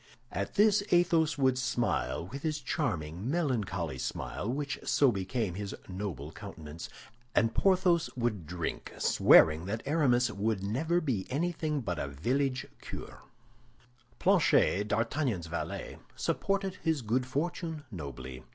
[0.31, 6.31] At this Athos would smile, with his charming, melancholy smile, which so became his noble
[6.31, 6.89] countenance,
[7.35, 13.15] and Porthos would drink, swearing that Aramis would never be anything but a village curé.
[14.17, 18.43] Planchet, D'Artagnan's valet, supported his good fortune nobly.